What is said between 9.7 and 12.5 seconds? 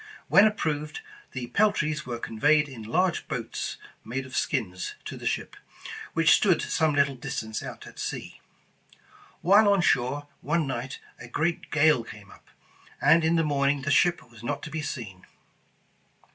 on shore one night, a great gale came up,